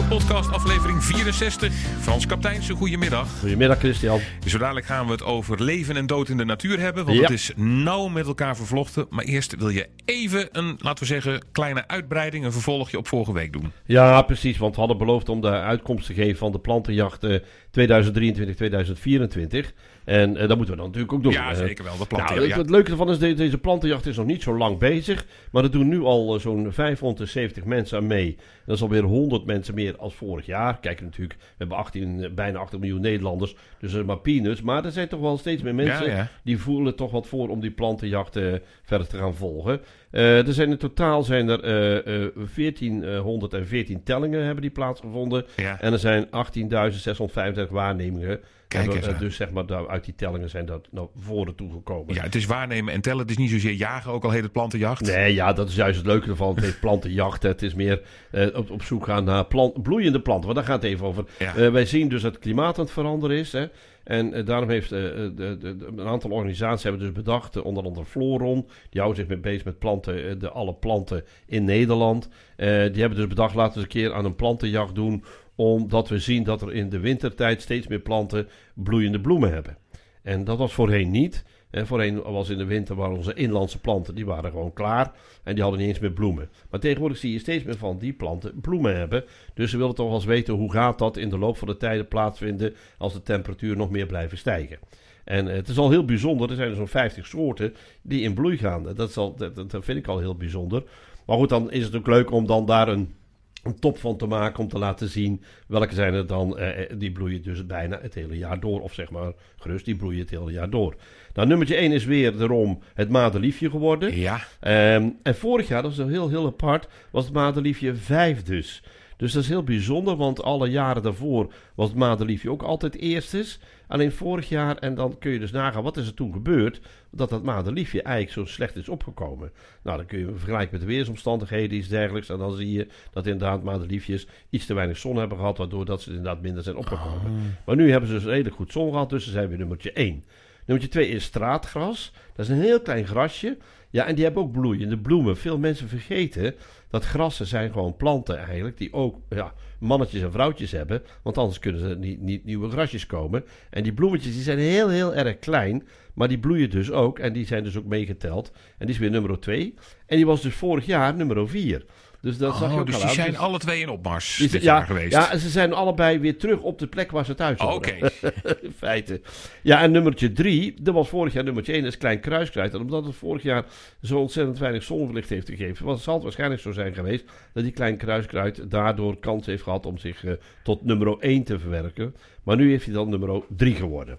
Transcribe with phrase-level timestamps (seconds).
[0.00, 1.72] Podcast aflevering 64.
[2.00, 3.28] Frans Kapteinse, goedemiddag.
[3.40, 4.20] Goedemiddag Christian.
[4.46, 7.04] Zo dadelijk gaan we het over leven en dood in de natuur hebben.
[7.04, 7.22] Want Ja.
[7.22, 9.06] het is nauw met elkaar vervlochten.
[9.10, 12.44] Maar eerst wil je even een, laten we zeggen, kleine uitbreiding.
[12.44, 13.72] Een vervolgje op vorige week doen.
[13.86, 17.38] Ja, precies, want we hadden beloofd om de uitkomst te geven van de plantenjacht eh,
[17.70, 19.72] 2023-2024.
[20.04, 21.32] En eh, dat moeten we dan natuurlijk ook doen.
[21.32, 21.92] Ja, Eh, zeker wel.
[21.92, 22.36] De Nou, planten.
[22.36, 22.56] het, ja.
[22.58, 25.26] het leuke ervan is, deze plantenjacht is nog niet zo lang bezig.
[25.50, 28.36] Maar er doen nu al eh, zo'n 570 mensen aan mee.
[28.66, 30.78] Dat is alweer 100 mensen meer als vorig jaar.
[30.80, 33.54] Kijk natuurlijk, we hebben 18, eh, bijna 18 miljoen Nederlanders.
[33.78, 34.62] Dus dat is maar peanuts.
[34.62, 36.28] Maar er zijn toch wel steeds meer mensen Ja, ja.
[36.44, 38.38] die voelen toch wat voor om die plantenjacht
[38.82, 39.80] verder te gaan volgen.
[40.10, 41.62] Er zijn in totaal zijn er
[42.04, 45.44] eh, 1414 tellingen hebben die plaatsgevonden.
[45.56, 45.80] Ja.
[45.80, 48.40] En er zijn 18.635 waarnemingen.
[48.72, 52.14] Kijk eens dus zeg maar, uit die tellingen zijn dat naar voren toegekomen.
[52.14, 53.20] ja, het is waarnemen en tellen.
[53.20, 55.00] Het is niet zozeer jagen, ook al heet het plantenjacht.
[55.00, 56.54] Nee, ja, dat is juist het leuke ervan.
[56.54, 57.42] Het heet plantenjacht.
[57.42, 60.44] Het is meer eh, op, op zoek gaan naar plant, bloeiende planten.
[60.44, 61.24] Want daar gaat het even over.
[61.38, 61.56] Ja.
[61.56, 63.52] Eh, wij zien dus dat het klimaat aan het veranderen is.
[63.52, 63.66] Hè.
[64.04, 68.68] En eh, daarom heeft de, de, een aantal organisaties hebben dus bedacht, onder andere Floron,
[68.90, 72.28] die houden zich mee bezig met planten, de, alle planten in Nederland.
[72.56, 72.66] Die
[73.00, 75.24] hebben dus bedacht, laten we eens een keer aan een plantenjacht doen,
[75.54, 79.76] omdat we zien dat er in de wintertijd steeds meer planten bloeiende bloemen hebben.
[80.22, 81.44] En dat was voorheen niet.
[81.70, 85.12] En voorheen was in de winter waren onze inlandse planten, die waren gewoon klaar.
[85.44, 86.50] En die hadden niet eens meer bloemen.
[86.70, 89.24] Maar tegenwoordig zie je steeds meer van die planten bloemen hebben.
[89.54, 91.76] Dus ze willen toch wel eens weten hoe gaat dat in de loop van de
[91.76, 94.78] tijden plaatsvinden als de temperatuur nog meer blijven stijgen.
[95.24, 96.50] En eh, het is al heel bijzonder.
[96.50, 98.82] Er zijn zo'n 50 soorten die in bloei gaan.
[98.94, 100.82] Dat, dat, dat vind ik al heel bijzonder.
[101.26, 103.14] Maar goed, dan is het ook leuk om dan daar een,
[103.62, 104.58] een top van te maken.
[104.62, 106.58] Om te laten zien welke zijn er dan.
[106.58, 108.80] eh, eh, die bloeien dus bijna het hele jaar door.
[108.80, 110.94] Of zeg maar gerust, die bloeien het hele jaar door.
[111.34, 114.16] Nou, nummertje 1 is weer daarom het madeliefje geworden.
[114.16, 118.82] Ja, Ehm, en vorig jaar, dat is heel, heel apart, was het madeliefje 5 dus.
[119.16, 123.60] Dus dat is heel bijzonder, want alle jaren daarvoor was het madeliefje ook altijd eerstes.
[123.92, 126.80] Alleen vorig jaar, en dan kun je dus nagaan, wat is er toen gebeurd,
[127.10, 129.52] dat dat madeliefje eigenlijk zo slecht is opgekomen.
[129.82, 132.28] Nou, dan kun je vergelijken met de weersomstandigheden, iets dergelijks.
[132.28, 136.02] En dan zie je dat inderdaad madeliefjes iets te weinig zon hebben gehad, waardoor dat
[136.02, 137.56] ze inderdaad minder zijn opgekomen.
[137.66, 140.24] Maar nu hebben ze dus redelijk goed zon gehad, dus ze zijn weer nummertje 1.
[140.66, 142.12] Nummertje 2 is straatgras.
[142.34, 143.56] Dat is een heel klein grasje.
[143.92, 145.36] Ja, en die hebben ook bloeiende bloemen.
[145.36, 146.54] Veel mensen vergeten
[146.88, 151.02] dat grassen zijn gewoon planten eigenlijk, die ook ja, mannetjes en vrouwtjes hebben.
[151.22, 153.44] Want anders kunnen er niet, nieuwe grasjes komen.
[153.70, 155.86] En die bloemetjes die zijn heel, heel erg klein.
[156.14, 157.18] Maar die bloeien dus ook.
[157.18, 158.52] En die zijn dus ook meegeteld.
[158.78, 159.74] En die is weer nummer 2.
[160.06, 161.84] En die was dus vorig jaar nummer 4.
[162.22, 164.36] Dus dat zag je oh, ook dus al die zijn Dus- alle twee in opmars
[164.36, 165.12] die- dit ja, jaar geweest.
[165.12, 167.76] Ja, en ze zijn allebei weer terug op de plek waar ze thuis Oh, horen.
[167.76, 168.10] Oké,
[168.66, 169.20] in feite.
[169.62, 172.74] Ja, en nummertje drie, dat was vorig jaar nummertje één, is Klein Kruiskruid.
[172.74, 173.64] En omdat het vorig jaar
[174.02, 177.72] zo ontzettend weinig zonverlicht heeft gegeven, was, zal het waarschijnlijk zo zijn geweest dat die
[177.72, 180.32] Klein Kruiskruid daardoor kans heeft gehad om zich eh,
[180.62, 182.14] tot nummer 1 te verwerken.
[182.42, 184.18] Maar nu heeft hij dan nummer 3 geworden.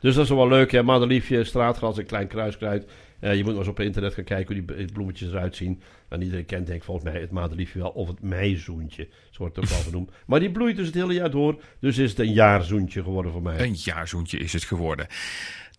[0.00, 0.82] Dus dat is wel leuk, hè?
[0.82, 2.86] Madeliefje, straatgras en klein kruiskruid.
[3.22, 5.80] Eh, je moet maar eens op internet gaan kijken hoe die bloemetjes eruit zien.
[6.08, 7.88] En iedereen kent denk ik volgens mij het madeliefje wel.
[7.88, 10.10] Of het meizoentje, zo wordt het ook wel genoemd.
[10.26, 11.62] Maar die bloeit dus het hele jaar door.
[11.78, 13.60] Dus is het een jaarzoentje geworden voor mij.
[13.60, 15.06] een jaarzoentje is het geworden.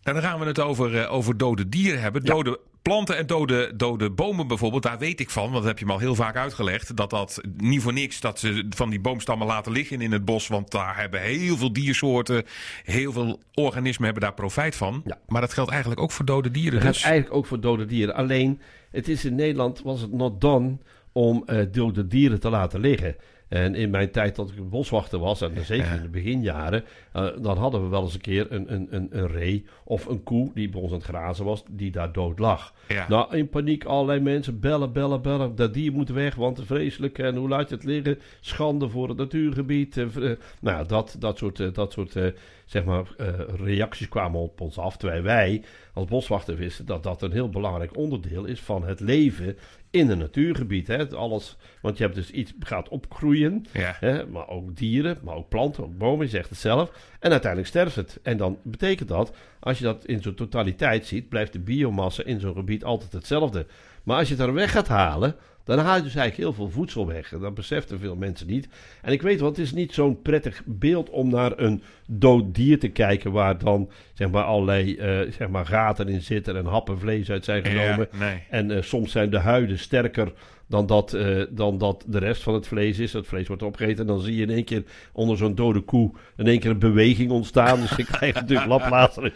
[0.03, 2.25] Nou, dan gaan we het over, eh, over dode dieren hebben.
[2.25, 4.83] Dode planten en dode, dode bomen bijvoorbeeld.
[4.83, 6.95] Daar weet ik van, want dat heb je me al heel vaak uitgelegd.
[6.97, 10.47] Dat dat niet voor niks dat ze van die boomstammen laten liggen in het bos.
[10.47, 12.43] Want daar hebben heel veel diersoorten,
[12.83, 15.01] heel veel organismen hebben daar profijt van.
[15.05, 15.19] Ja.
[15.27, 16.79] Maar dat geldt eigenlijk ook voor dode dieren.
[16.79, 17.03] Dat Dus.
[17.03, 18.15] eigenlijk ook voor dode dieren.
[18.15, 18.61] Alleen,
[18.91, 20.77] het is in Nederland was het not done
[21.11, 23.15] om eh, dode dieren te laten liggen.
[23.53, 27.57] En in mijn tijd dat ik boswachter was, en zeker in de beginjaren, eh, dan
[27.57, 30.69] hadden we wel eens een keer een, een, een, een ree of een koe die
[30.69, 32.73] bij ons aan het grazen was, die daar dood lag.
[32.87, 33.05] Ja.
[33.09, 35.55] Nou, in paniek allerlei mensen bellen, bellen, bellen.
[35.55, 37.19] Dat dier moet weg, want vreselijk.
[37.19, 38.19] En hoe laat je het liggen?
[38.39, 39.97] Schande voor het natuurgebied.
[39.97, 42.25] eh, vre- nou, dat, dat soort, eh, dat soort eh,
[42.65, 43.27] zeg maar, eh,
[43.63, 44.97] reacties kwamen op ons af.
[44.97, 45.63] Terwijl wij
[45.93, 49.57] als boswachter wisten dat dat een heel belangrijk onderdeel is van het leven
[49.93, 50.87] in een natuurgebied.
[50.87, 51.09] Hè.
[51.09, 53.65] Alles, want je hebt dus iets gaat opgroeien.
[53.71, 53.95] Ja.
[53.99, 57.12] Hè, maar ook dieren, maar ook planten, ook bomen, je zegt het zelf.
[57.23, 58.19] En uiteindelijk sterft het.
[58.23, 62.39] En dan betekent dat, als je dat in zijn totaliteit ziet, blijft de biomassa in
[62.39, 63.65] zo'n gebied altijd hetzelfde.
[64.03, 66.75] Maar als je het er weg gaat halen, dan haal je dus eigenlijk heel veel
[66.75, 67.33] voedsel weg.
[67.33, 68.67] En dat beseffen veel mensen niet.
[69.01, 72.79] En ik weet wel, het is niet zo'n prettig beeld om naar een dood dier
[72.79, 76.99] te kijken, waar dan zeg maar allerlei eh, zeg maar gaten in zitten en happen
[76.99, 78.07] vlees uit zijn genomen.
[78.11, 78.43] Ja, nee.
[78.49, 80.33] En eh, soms zijn de huiden sterker
[80.67, 83.13] dan dat, eh, dan dat de rest van het vlees is.
[83.13, 86.11] Het vlees wordt opgegeten en dan zie je in één keer onder zo'n dode koe
[86.37, 87.79] in één keer een beweging ontstaan.
[87.79, 89.33] Dus ik krijg natuurlijk laplater.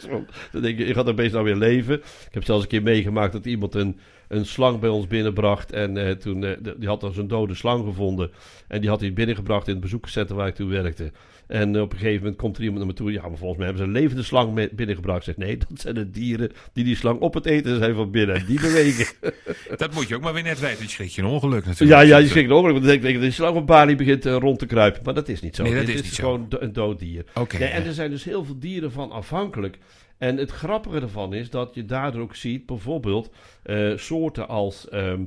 [0.51, 1.95] Dan denk je, je gaat er best nou weer leven.
[1.97, 5.71] Ik heb zelfs een keer meegemaakt dat iemand een, een slang bij ons binnenbracht.
[5.71, 8.31] En eh, toen, eh, de- die had dan zo'n dode slang gevonden.
[8.67, 11.11] En die had hij binnengebracht in het bezoekerscentrum waar ik toen werkte.
[11.47, 13.11] En eh, op een gegeven moment komt er iemand naar me toe.
[13.11, 15.17] Ja, maar volgens mij hebben ze een levende slang mee- binnengebracht.
[15.17, 18.11] Ik zeg, nee, dat zijn de dieren die die slang op het eten zijn van
[18.11, 18.35] binnen.
[18.35, 19.05] En die bewegen.
[19.77, 20.83] Dat moet je ook maar weer net weten.
[20.83, 22.07] Je schrik je een ongeluk ja, natuurlijk.
[22.07, 22.71] ja, je schrikt over.
[22.71, 25.01] Want dan denk ik, die slang op Bali begint rond te kruipen.
[25.03, 25.63] Maar dat is niet zo.
[25.63, 26.23] Nee, dat Dit is is niet zo.
[26.23, 27.23] gewoon een dood dier.
[27.59, 29.77] Nee, en er zijn dus heel veel dieren van afhankelijk.
[30.17, 33.31] En het grappige ervan is dat je daardoor ook ziet, bijvoorbeeld
[33.63, 35.23] eh, soorten als ehm,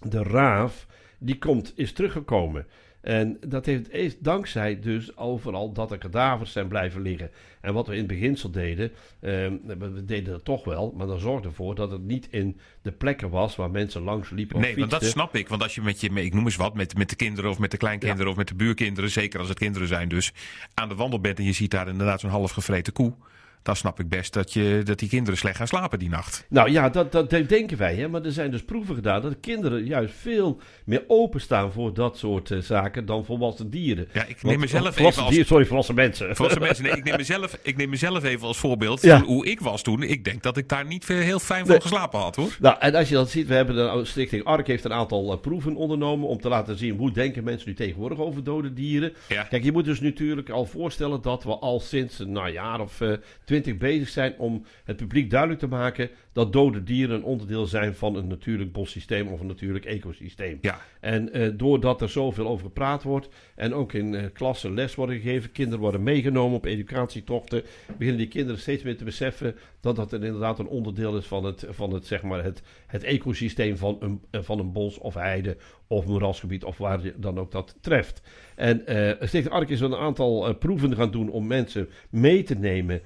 [0.00, 0.86] de raaf,
[1.18, 2.66] die komt, is teruggekomen.
[3.02, 7.30] En dat heeft, dankzij dus overal dat er kadavers zijn blijven liggen.
[7.60, 11.18] En wat we in het beginsel deden, ehm, we deden dat toch wel, maar dan
[11.18, 14.76] zorgde ervoor dat het niet in de plekken was waar mensen langs liepen of Nee,
[14.76, 15.48] want dat snap ik.
[15.48, 17.70] Want als je met je, ik noem eens wat, met, met de kinderen of met
[17.70, 20.32] de kleinkinderen of met de buurkinderen, zeker als het kinderen zijn dus,
[20.74, 23.14] aan de wandel bent en je ziet daar inderdaad zo'n half gevreten koe,
[23.62, 26.46] dan snap ik best dat, je, dat die kinderen slecht gaan slapen die nacht.
[26.48, 27.94] Nou ja, dat, dat denken wij.
[27.94, 28.08] Hè?
[28.08, 32.50] Maar er zijn dus proeven gedaan dat kinderen juist veel meer openstaan voor dat soort
[32.50, 34.08] eh, zaken dan volwassen dieren.
[34.12, 35.46] Ja, ik neem mezelf even als...
[35.46, 36.36] Sorry, volwassen mensen.
[36.36, 39.22] Volwassen mensen, nee, ik neem mezelf, ik neem mezelf even als voorbeeld ja.
[39.22, 40.02] hoe ik was toen.
[40.02, 42.56] Ik denk dat ik daar niet heel fijn van geslapen had hoor.
[42.60, 45.40] Nou, en als je dat ziet, we hebben de Stichting ARK heeft een aantal eh,
[45.40, 49.12] proeven ondernomen om te laten zien hoe denken mensen nu tegenwoordig over dode dieren.
[49.28, 53.00] Kijk, je moet dus natuurlijk al voorstellen dat we al sinds een nou, jaar of
[53.00, 53.12] uh,
[53.52, 57.94] 20 bezig zijn om het publiek duidelijk te maken dat dode dieren een onderdeel zijn
[57.94, 60.58] van een natuurlijk bossysteem of een natuurlijk ecosysteem.
[60.60, 60.78] Ja.
[61.00, 65.20] En eh, doordat er zoveel over gepraat wordt en ook in eh, klassen les worden
[65.20, 70.12] gegeven, kinderen worden meegenomen op educatietochten, beginnen die kinderen steeds meer te beseffen dat dat
[70.12, 73.96] er inderdaad een onderdeel is van het, van het, zeg maar het, het ecosysteem van
[74.00, 75.56] een, eh, van een bos of heide
[75.86, 78.22] of moerasgebied of waar je dan ook dat treft.
[78.56, 83.02] En eh Stichting Ark is een aantal proeven gaan doen om mensen mee te nemen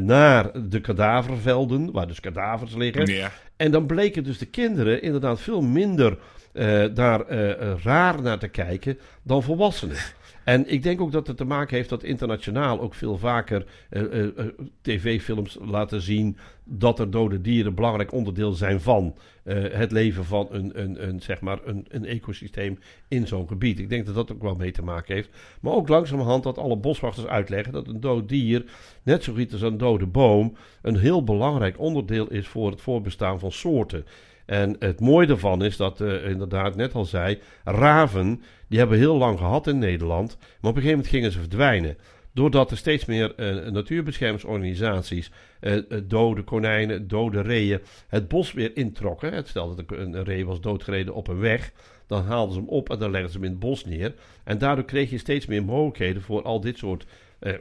[0.00, 3.06] naar de kadavervelden, waar dus kadavers liggen.
[3.06, 3.32] Ja.
[3.56, 6.18] En dan bleken dus de kinderen inderdaad veel minder
[6.52, 9.96] eh, daar eh, eh, raar naar te kijken dan volwassenen.
[10.44, 14.02] En ik denk ook dat het te maken heeft dat internationaal ook veel vaker eh,
[14.02, 14.46] eh, eh,
[14.82, 20.48] tv-films laten zien dat er dode dieren een belangrijk onderdeel zijn van het leven van
[20.50, 22.78] een, een, een, zeg maar een, een ecosysteem
[23.08, 23.78] in zo'n gebied.
[23.78, 25.28] Ik denk dat dat ook wel mee te maken heeft.
[25.60, 28.64] Maar ook langzamerhand dat alle boswachters uitleggen dat een dood dier,
[29.02, 33.38] net zo goed als een dode boom, een heel belangrijk onderdeel is voor het voorbestaan
[33.38, 34.04] van soorten.
[34.50, 39.16] En het mooie daarvan is dat, eh, inderdaad, net al zei, raven, die hebben heel
[39.16, 41.96] lang gehad in Nederland, maar op een gegeven moment gingen ze verdwijnen.
[42.34, 45.30] Doordat er steeds meer eh, natuurbeschermingsorganisaties
[45.60, 49.32] eh, dode konijnen, dode reeën het bos weer introkken.
[49.32, 51.72] Het stel dat een, ree was doodgereden op een weg,
[52.06, 54.14] dan haalden ze hem op en dan legden ze hem in het bos neer.
[54.44, 57.06] En daardoor kreeg je steeds meer mogelijkheden voor al dit soort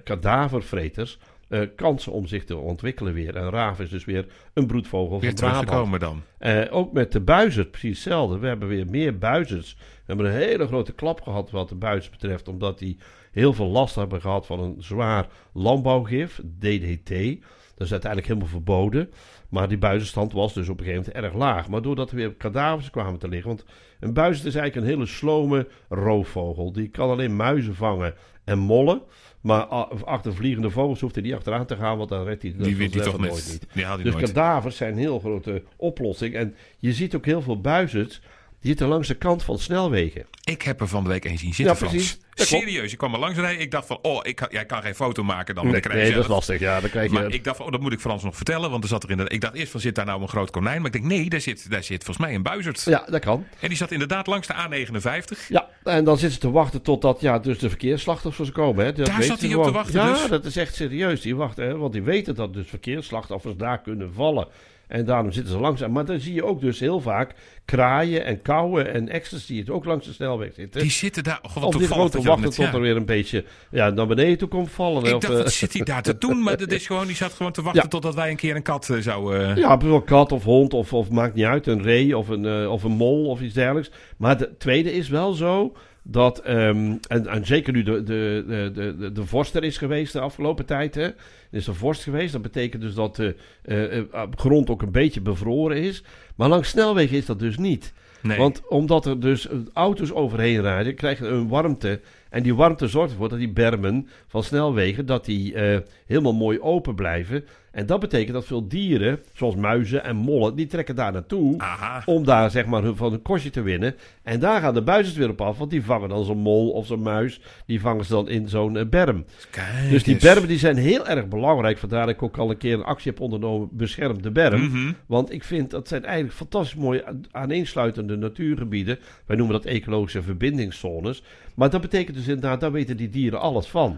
[0.04, 1.18] kadavervreters
[1.50, 3.36] eh, kansen om zich te ontwikkelen weer.
[3.36, 6.00] En raaf is dus weer een broedvogel Weer van Brabant.
[6.00, 6.22] dan.
[6.38, 8.38] Eh, ook met de buizerd, precies hetzelfde.
[8.38, 9.76] We hebben weer meer buizerds.
[9.80, 12.98] We hebben een hele grote klap gehad wat de buizerd betreft, omdat die
[13.32, 17.38] heel veel last hebben gehad van een zwaar landbouwgif, DDT.
[17.80, 19.10] Dat is uiteindelijk helemaal verboden.
[19.50, 21.70] Maar die buizenstand was dus op een gegeven moment erg laag.
[21.70, 23.48] Maar doordat er weer kadavers kwamen te liggen.
[23.48, 23.66] Want
[24.00, 26.72] een buizerd is eigenlijk een hele slome roofvogel.
[26.72, 29.02] Die kan alleen muizen vangen en mollen.
[29.42, 32.66] Maar achter vliegende vogels hoeft hij niet achteraan te gaan, want dan redt hij dat
[32.66, 33.68] Die weet hij toch nooit niet.
[33.74, 34.26] Die Dus nooit.
[34.26, 36.34] kadavers zijn een heel grote oplossing.
[36.36, 38.22] En je ziet ook heel veel buizerds.
[38.62, 40.26] Die zitten langs de kant van snelwegen.
[40.44, 42.10] Ik heb er van de week een zien zitten, Ja, precies.
[42.10, 42.50] Frans.
[42.50, 43.62] Serieus, ik kwam er langs rijden.
[43.62, 45.72] Ik dacht van, oh, ik, kan- jij kan geen foto maken dan.
[45.72, 46.60] dan krijg je nee, dat is lastig.
[46.60, 47.14] Ja, dan krijg je...
[47.14, 48.70] Maar ik dacht van, oh, dat moet ik Frans nog vertellen.
[48.72, 50.78] Want er zat er inderdaad, ik dacht eerst van, zit daar nou een groot konijn?
[50.78, 52.84] Maar ik denk, nee, daar zit, daar zit volgens mij een buizerd.
[52.84, 53.46] Ja, dat kan.
[53.60, 55.48] En die zat inderdaad langs de A59.
[55.50, 58.86] Ja, en dan zitten ze te wachten totdat ja, dus de verkeersslachtoffers komen.
[58.86, 58.94] Hè.
[58.94, 60.28] Dat Daar zat hij op te wachten Ja, dus?
[60.28, 61.22] dat is echt serieus.
[61.22, 64.48] Die wachten, hè, want die weten dat dus verkeersslachtoffers daar kunnen vallen.
[64.90, 65.92] En daarom zitten ze langzaam.
[65.92, 67.34] Maar dan zie je ook dus heel vaak
[67.66, 70.82] kraaien en kauwen en ecstasy die ook langs de snelweg zitten.
[70.82, 72.74] Die zitten daar, oh, wat Om gewoon te dat dat wachten net- tot ja.
[72.74, 75.04] er weer een beetje ja, naar beneden toe komt vallen.
[75.04, 76.44] Ik Of, dacht, eh, wat zit hij daar te doen?
[76.44, 77.88] Maar dat is gewoon, die zat gewoon te wachten Ja.
[77.88, 79.56] totdat wij een keer een kat eh, zouden...
[79.56, 82.72] Ja, bijvoorbeeld kat of hond of, of maakt niet uit, een ree of een, eh,
[82.72, 83.92] of een mol of iets dergelijks.
[84.18, 85.74] Maar de tweede is wel zo
[86.12, 90.14] dat, ehm, en, en zeker nu de, de, de, de, de, vorst er is geweest
[90.14, 91.04] de afgelopen tijd, hè.
[91.04, 91.16] Er
[91.58, 94.04] is een vorst geweest, dat betekent dus dat de eh, eh,
[94.36, 96.04] grond ook een beetje bevroren is.
[96.36, 97.94] Maar langs snelwegen is dat dus niet.
[98.22, 98.38] nee.
[98.38, 102.00] Want omdat er dus eh, auto's overheen rijden, krijg je een warmte.
[102.30, 106.60] En die warmte zorgt ervoor dat die bermen van snelwegen dat die, eh, helemaal mooi
[106.60, 107.46] open blijven.
[107.80, 111.58] En dat betekent dat veel dieren, zoals muizen en mollen, die trekken daar naartoe.
[111.58, 112.02] Aha.
[112.06, 113.96] Om daar zeg maar hun- van een kostje te winnen.
[114.24, 116.86] En daar gaan de buizers weer op af, want die vangen dan zo'n mol of
[116.88, 117.42] zo'n muis.
[117.66, 119.26] Die vangen ze dan in zo'n eh, berm.
[119.52, 120.24] Kijk Dus die eens.
[120.24, 121.78] bermen die zijn heel erg belangrijk.
[121.78, 123.70] Vandaar dat ik ook al een keer een actie heb ondernomen.
[123.72, 124.62] Bescherm de berm.
[124.62, 124.92] Mhm.
[125.06, 129.00] Want ik vind dat zijn eigenlijk fantastisch mooie aaneensluitende natuurgebieden.
[129.26, 131.24] Wij noemen dat ecologische verbindingszones.
[131.56, 133.98] Maar dat betekent dus inderdaad, daar weten die dieren alles van.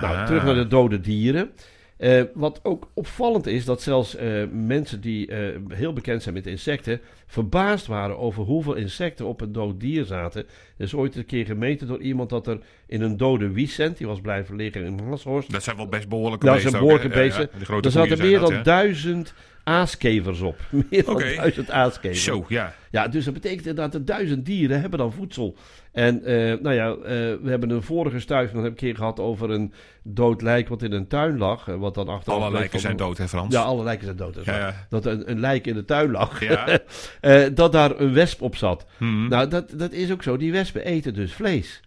[0.00, 1.50] Nou, terug naar de dode dieren.
[1.98, 6.46] Eh, wat ook opvallend is, dat zelfs eh, mensen die eh, heel bekend zijn met
[6.46, 10.46] insecten, verbaasd waren over hoeveel insecten op een dood dier zaten.
[10.76, 14.06] Er is ooit een keer gemeten door iemand dat er in een dode wiesent, die
[14.06, 16.70] was blijven liggen in Haashorst, Dat zijn wel best behoorlijke dat beesten.
[16.70, 16.96] zijn ook, hè?
[16.96, 17.82] behoorlijke Ja, ja, beesten.
[17.82, 19.34] er zaten meer zijn dan dat, duizend
[19.68, 20.56] aaskevers op.
[20.90, 22.24] Meer dan duizend aaskevers.
[22.24, 22.74] Zo, ja.
[22.90, 25.56] Ja, dus dat betekent inderdaad dat duizend dieren hebben dan voedsel.
[25.92, 26.96] En eh, nou ja, eh,
[27.42, 29.72] we hebben een vorige stuiving een keer gehad over een
[30.02, 31.68] dood lijk wat in een tuin lag.
[31.68, 33.54] eh, Wat dan achteraf Alle lijken van- zijn dood, hè Frans?
[33.54, 34.34] Ja, alle lijken zijn dood.
[34.34, 34.68] dat is Ja, waar.
[34.68, 34.86] ja.
[34.88, 36.40] Dat een, een lijk in de tuin lag.
[36.44, 36.78] Ja.
[37.54, 38.86] Dat daar een wesp op zat.
[38.98, 39.28] Mhm.
[39.28, 40.36] Nou, dat, dat is ook zo.
[40.36, 41.80] Die wespen eten dus vlees.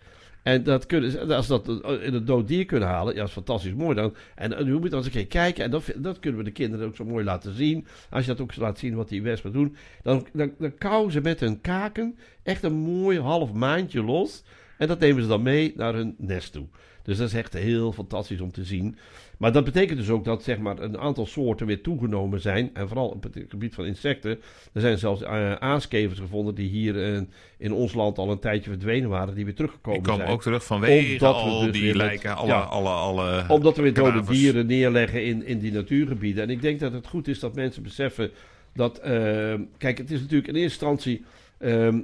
[0.44, 1.68] En dat kunnen, als dat
[2.02, 4.16] in een dood dier kunnen halen, ja, dat is fantastisch mooi dan.
[4.36, 6.96] En, je moet eens een keer kijken, en dat, dat kunnen we de kinderen ook
[6.96, 7.88] zo mooi laten zien.
[8.10, 11.22] Als je dat ook laat zien wat die wespen doen, dan, dan, dan kauwen ze
[11.22, 14.44] met hun kaken echt een mooi half maandje los.
[14.82, 16.66] En dat nemen ze dan mee naar hun nest toe.
[17.04, 18.98] Dus dat is echt heel fantastisch om te zien.
[19.38, 22.70] Maar dat betekent dus ook dat zeg maar, een aantal soorten weer toegenomen zijn.
[22.74, 24.40] En vooral op het gebied van insecten.
[24.74, 27.26] Er zijn zelfs eh, aaskevers gevonden die hier
[27.58, 29.36] in ons land al een tijdje verdwenen waren.
[29.36, 30.36] Die weer teruggekomen Die komen zijn.
[30.38, 32.60] ook terug vanwege Omdat we al dus die met- lijken, alle, ja.
[32.60, 36.44] alle, alle Omdat we weer dode dieren neerleggen in, in die natuurgebieden.
[36.44, 38.32] En ik denk dat het goed is dat mensen beseffen
[38.74, 38.98] dat...
[39.00, 41.24] eh, kijk, het is natuurlijk in eerste instantie...
[41.58, 42.00] ehm,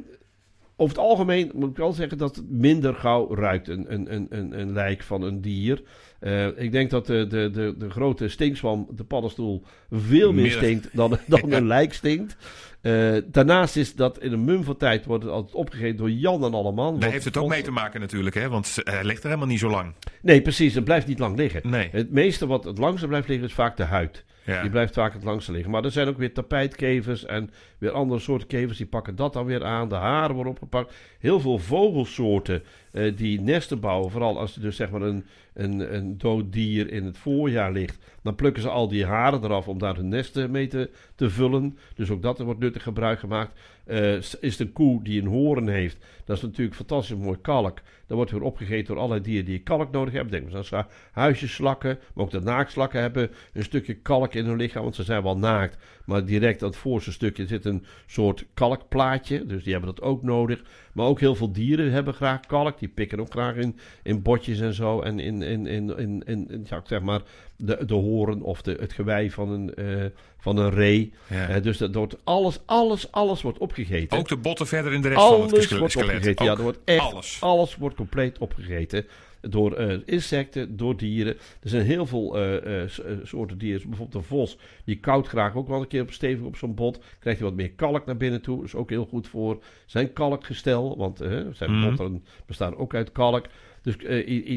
[0.79, 4.59] over het algemeen moet ik wel zeggen dat het minder gauw ruikt, een, een, een,
[4.59, 5.81] een, lijk van een dier.
[6.19, 10.51] Eh, ik denk dat de, de, de, de grote stinkzwam, de paddenstoel, veel meer Meer.
[10.51, 11.57] stinkt dan, dan Ja.
[11.57, 12.37] een lijk stinkt.
[12.81, 16.43] Eh, daarnaast is dat in een mum van tijd wordt het altijd opgegeten door Jan
[16.43, 16.99] en Alleman.
[16.99, 18.49] Daar heeft het ook mee te maken natuurlijk, hè?
[18.49, 19.93] Want hij ligt er helemaal niet zo lang.
[20.21, 20.73] Nee, precies.
[20.75, 21.61] Het blijft niet lang liggen.
[21.69, 21.89] Nee.
[21.91, 24.25] Het meeste wat het langste blijft liggen is vaak de huid.
[24.47, 25.71] Die blijft vaak het langste liggen.
[25.71, 28.77] Maar er zijn ook weer tapijtkevers en weer andere soorten kevers.
[28.77, 29.89] Die pakken dat dan weer aan.
[29.89, 30.93] De haren worden opgepakt.
[31.19, 34.11] Heel veel vogelsoorten eh, die nesten bouwen.
[34.11, 37.97] Vooral als er dus zeg maar een, een, een dood dier in het voorjaar ligt.
[38.23, 41.77] Dan plukken ze al die haren eraf om daar hun nesten mee te, te vullen.
[41.95, 43.59] Dus ook dat wordt nuttig gebruik gemaakt.
[43.87, 45.97] Eh, is een koe die een hoorn heeft.
[46.25, 47.81] Dat is natuurlijk fantastisch mooi kalk.
[48.07, 50.31] Dat wordt weer opgegeten door allerlei dieren die kalk nodig hebben.
[50.31, 54.83] Denk maar aan huisjeslakken, maar ook de naaktslakken hebben een stukje kalk in hun lichaam,
[54.83, 55.77] want ze zijn wel naakt.
[56.05, 60.23] Maar direct aan het voorste stukje zit een soort kalkplaatje, dus die hebben dat ook
[60.23, 60.63] nodig.
[60.93, 64.59] Maar ook heel veel dieren hebben graag kalk, die pikken ook graag in, in botjes
[64.59, 65.01] en zo.
[65.01, 67.21] En in, in, in, in, in, ja, zeg maar
[67.57, 70.05] de, de horen of de, het gewei van een, eh,
[70.37, 71.13] van een ree.
[71.29, 71.59] Ja.
[71.59, 74.17] Dus dat wordt alles, alles, alles wordt opgegeten.
[74.17, 76.15] Ook de botten verder in de rest van het Alles ske- wordt skelet.
[76.15, 76.45] opgegeten.
[76.45, 77.37] Ja, er wordt echt alles.
[77.41, 79.05] alles wordt compleet opgegeten.
[79.41, 81.33] Door eh, insecten, door dieren.
[81.61, 82.89] Er zijn heel veel eh, eh,
[83.23, 83.89] soorten dieren.
[83.89, 84.57] Bijvoorbeeld de vos.
[84.85, 86.99] Die koudt graag ook wel een keer op stevig op zo'n bot.
[87.19, 88.63] Krijgt hij wat meer kalk naar binnen toe.
[88.63, 90.97] is ook heel goed voor zijn kalkgestel.
[90.97, 91.17] Want
[91.51, 91.87] zijn Mhm.
[91.87, 93.45] botten bestaan ook uit kalk.
[93.81, 93.95] Dus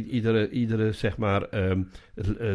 [0.09, 2.53] iedere, iedere, zeg maar, eh,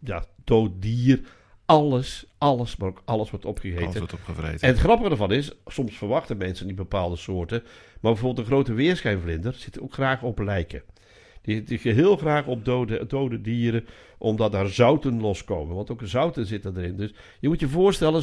[0.00, 1.20] ja, dood dier.
[1.64, 3.84] Alles, alles, maar ook alles wordt opgegeten.
[3.84, 4.60] Alles wordt opgevreten.
[4.60, 7.62] En het grappige ervan is, soms verwachten mensen niet bepaalde soorten.
[8.00, 10.82] Maar bijvoorbeeld een grote weerschijnvlinder zit ook graag op lijken.
[11.42, 13.84] Die, die heel graag op dode, dode dieren,
[14.18, 15.74] omdat daar zouten loskomen.
[15.74, 16.96] Want ook zouten zitten erin.
[16.96, 18.22] Dus je moet je voorstellen,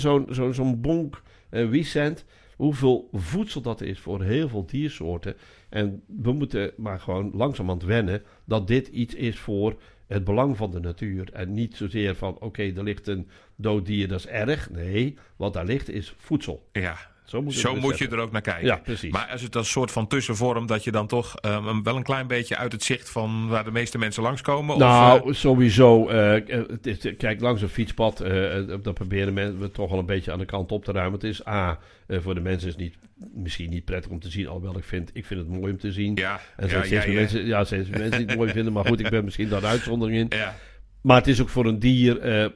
[0.54, 5.36] zo'n bonk wiesent, hoeveel voedsel dat is voor heel veel diersoorten.
[5.70, 9.76] En we moeten maar gewoon langzamerhand wennen dat dit iets is voor
[10.08, 11.30] het belang van de natuur.
[11.34, 14.70] En niet zozeer van, oké, er ligt een dood dier, dat is erg.
[14.70, 16.68] Nee, wat daar ligt is voedsel.
[16.72, 18.66] ja, Zo moet, je zo moet je er ook naar kijken.
[18.66, 19.12] Ja, precies.
[19.12, 22.28] Maar als het als soort van tussenvorm dat je dan toch hem wel een klein
[22.28, 24.76] beetje uit het zicht van waar de meeste mensen langskomen?
[24.76, 26.08] of, Nou, eh, sowieso.
[26.10, 30.40] eh, kijk, langs een fietspad, eh, eh, dat proberen we toch wel een beetje aan
[30.40, 31.14] de kant op te ruimen.
[31.14, 32.96] Het is A, eh, voor de mensen is het niet,
[33.34, 35.92] misschien niet prettig om te zien, alhoewel ik vind, ik vind het mooi om te
[35.92, 36.16] zien.
[36.16, 37.12] ja, En ja, zijn ja, steeds ja.
[37.14, 39.70] mensen, ja, steeds mensen die het mooi vinden, maar goed, ik ben misschien daar een
[39.70, 40.38] uitzondering in.
[40.40, 40.56] Ja.
[41.02, 42.20] Maar het is ook voor een dier.
[42.20, 42.52] eh, eh,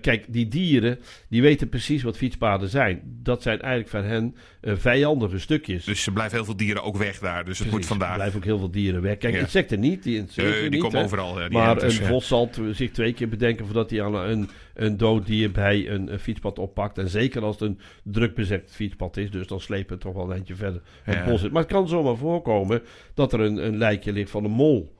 [0.00, 3.00] kijk, die dieren die weten precies wat fietspaden zijn.
[3.22, 5.84] Dat zijn eigenlijk van hen eh, vijandige stukjes.
[5.84, 7.44] Dus er blijven heel veel dieren ook weg daar.
[7.44, 8.14] Dus het moet Er vandaag.
[8.14, 9.16] blijven ook heel veel dieren weg.
[9.18, 9.40] Kijk, Ja.
[9.40, 10.02] insecten niet.
[10.02, 11.04] Die, insecten die niet, komen hè.
[11.04, 11.40] overal.
[11.40, 14.96] Ja, die Maar een vos zal zich twee keer bedenken voordat hij aan een, een
[14.96, 16.98] dood dier bij een, een fietspad oppakt.
[16.98, 19.30] En zeker als het een druk bezet fietspad is.
[19.30, 21.24] Dus dan slepen het toch wel een eindje verder het Ja.
[21.24, 21.52] bos in.
[21.52, 22.82] Maar het kan zomaar voorkomen
[23.14, 24.94] dat er een, een lijkje ligt van een mol.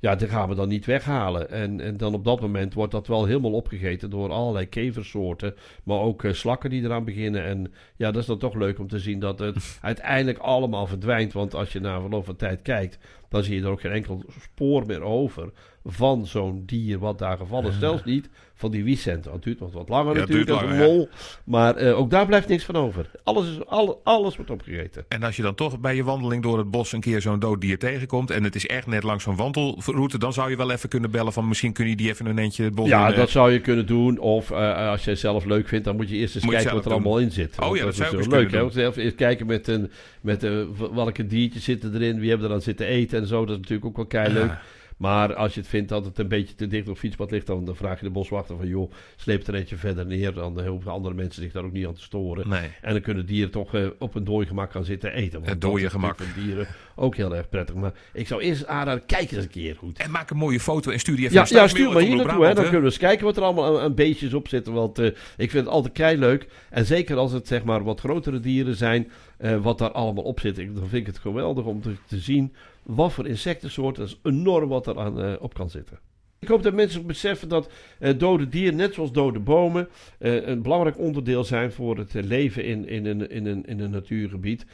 [0.00, 1.50] Ja, die gaan we dan niet weghalen.
[1.50, 5.54] En, en dan op dat moment wordt dat wel helemaal opgegeten door allerlei keversoorten.
[5.84, 7.44] Maar ook uh, slakken die eraan beginnen.
[7.44, 11.32] En ja, dat is dan toch leuk om te zien dat het uiteindelijk allemaal verdwijnt.
[11.32, 14.24] Want als je na verloop van tijd kijkt, dan zie je er ook geen enkel
[14.40, 15.52] spoor meer over
[15.84, 17.78] van zo'n dier wat daar gevallen is.
[17.78, 18.28] Zelfs niet
[18.58, 19.32] van die wiescenten.
[19.32, 21.08] Het duurt nog wat langer Ja, natuurlijk, als een mol.
[21.44, 23.10] Maar eh, ook daar blijft niks van over.
[23.24, 25.04] Alles, is, alle, alles wordt opgegeten.
[25.08, 27.60] En als je dan toch bij je wandeling door het bos een keer zo'n dood
[27.60, 28.30] dier tegenkomt.
[28.30, 30.18] en het is echt net langs zo'n wandelroute.
[30.18, 32.64] dan zou je wel even kunnen bellen van misschien kun je die even een eentje
[32.64, 34.18] het bos Ja, in, dat zou je kunnen doen.
[34.18, 36.74] Of eh, als jij het zelf leuk vindt, dan moet je eerst eens je kijken
[36.74, 36.92] wat er doen.
[36.92, 37.54] allemaal in zit.
[37.58, 38.50] Oh Want ja, dat zou is leuk.
[38.50, 38.70] Hè?
[38.70, 40.52] Zelf Eerst kijken met, een, met eh,
[40.94, 43.40] welke diertjes zitten erin, wie hebben er aan zitten eten en zo.
[43.40, 44.46] Dat is natuurlijk ook wel kei leuk.
[44.46, 44.60] Ja.
[44.98, 47.46] Maar als je het vindt dat het een beetje te dicht op het fietspad ligt,
[47.46, 50.34] dan, dan vraag je de boswachter van joh, sleep er eentje verder neer.
[50.34, 52.48] Dan hoeven andere mensen zich daar ook niet aan te storen.
[52.48, 52.70] Nee.
[52.80, 55.42] En dan kunnen dieren toch eh, op een dooi gemak gaan zitten eten.
[55.44, 56.18] Het dooie gemak.
[56.34, 57.74] dieren ook heel erg prettig.
[57.74, 59.98] Maar ik zou eerst aanraden, kijk eens een keer goed.
[59.98, 62.16] En maak een mooie foto en stuur die even Ja, naar ja, stuur maar hier
[62.16, 62.44] naartoe.
[62.44, 62.54] Hè.
[62.54, 64.72] Dan kunnen we eens kijken wat er allemaal aan, aan beestjes op zitten.
[64.72, 66.46] Want eh, ik vind het altijd kei leuk.
[66.70, 69.10] En zeker als het zeg maar wat grotere dieren zijn.
[69.38, 70.58] eh, wat daar allemaal op zit.
[70.58, 72.52] Ik, dan vind ik het geweldig om te, te zien
[72.88, 74.04] wat voor insectensoorten.
[74.04, 75.98] Is enorm wat er aan eh, op kan zitten.
[76.40, 80.62] Ik hoop dat mensen beseffen dat eh, dode dieren, net zoals dode bomen, eh, een
[80.62, 84.66] belangrijk onderdeel zijn voor het eh, leven in, in, een, in, een, in een natuurgebied.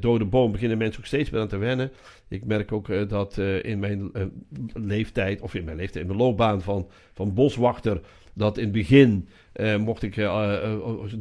[0.00, 1.90] Dode bomen beginnen mensen ook steeds meer aan te wennen.
[2.28, 4.10] Ik merk ook dat in mijn
[4.74, 8.00] leeftijd, of in mijn leeftijd, in mijn loopbaan van, van boswachter,
[8.32, 9.28] dat in het begin
[9.78, 10.14] mocht ik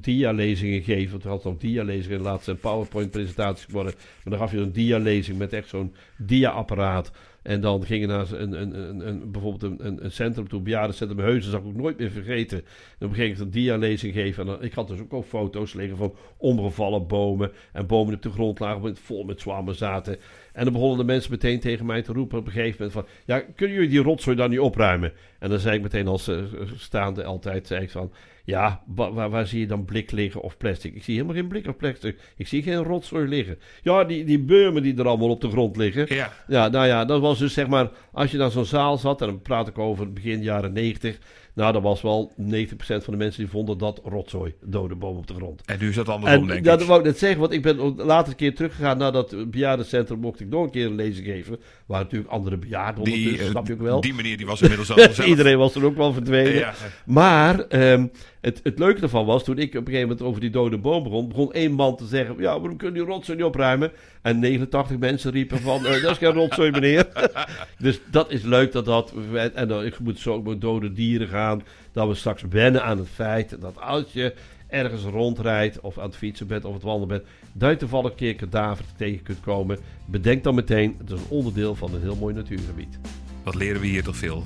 [0.02, 1.22] dia-lezingen geven.
[1.22, 3.94] We hadden ook dia-lezingen, laatst zijn PowerPoint-presentaties geworden.
[3.96, 7.12] Maar dan gaf je een dia-lezing met echt zo'n dia-apparaat.
[7.48, 11.20] En dan gingen naar een, een, een, een, bijvoorbeeld een, een, een centrum toe, bejaardencentrum
[11.20, 12.64] Heuzen, zag ik nooit meer vergeten.
[13.00, 14.44] Dan ging ik een dia-lezing geven.
[14.44, 17.52] En dan, ik had dus ook al foto's liggen van omgevallen bomen.
[17.74, 20.18] En bomen op de grond lagen, vol met zwammen zaten.
[20.58, 23.06] En dan begonnen de mensen meteen tegen mij te roepen op een gegeven moment van...
[23.26, 25.14] Ja, kunnen jullie die rotzooi dan niet opruimen?
[25.40, 26.38] En dan zei ik meteen als eh,
[26.78, 28.12] staande altijd, zei ik van...
[28.44, 30.96] Ja, wa- waar, waar zie je dan blik liggen of plastic?
[30.96, 32.20] Ik zie helemaal geen blik of plastic.
[32.38, 33.60] Ik zie geen rotzooi liggen.
[33.82, 36.16] Ja, die, die beurmen die er allemaal op de grond liggen.
[36.16, 36.34] Ja.
[36.48, 39.28] Ja, nou ja, dat was dus zeg maar, als je dan zo'n zaal zat, en
[39.28, 41.18] dan praat ik over begin jaren 90.
[41.58, 42.44] Nou, dat was wel 90%
[42.78, 45.62] van de mensen die vonden dat rotzooi, dode boom op de grond.
[45.66, 46.88] En nu is dat andersom, En denk dat ik.
[46.88, 50.20] wou ik net zeggen, want ik ben ook later een keer teruggegaan naar dat bejaardencentrum.
[50.20, 51.60] Mocht ik nog een keer een lezing geven.
[51.86, 54.02] Waar natuurlijk andere bejaarden Die, eh, snap je ook wel.
[54.02, 55.26] die meneer die was inmiddels al.
[55.26, 56.54] Iedereen was er ook wel verdwenen.
[56.54, 56.74] Ja.
[57.06, 58.08] Maar ehm,
[58.48, 61.04] het, het leuke ervan was, toen ik op een gegeven moment over die dode boom
[61.04, 63.92] begon, begon één man te zeggen, ja, waarom kunnen die rotzooi niet opruimen?
[64.22, 67.08] En 89 mensen riepen van, eh, dat is geen rotzooi meneer.
[67.78, 69.14] dus dat is leuk dat dat,
[69.54, 72.98] en dan, ik moet zo ook met dode dieren gaan, dat we straks wennen aan
[72.98, 74.34] het feit dat als je
[74.68, 78.18] ergens rondrijdt of aan het fietsen bent of het wandelen bent, dat je toevallig een
[78.18, 79.78] keer kadaver tegen kunt komen.
[80.06, 83.00] Bedenk dan meteen, het is een onderdeel van een heel mooi natuurgebied.
[83.44, 84.44] Wat leren we hier toch veel.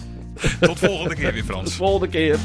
[0.59, 1.75] Tot volgende keer weer, Frans.
[1.75, 2.39] volgende keer.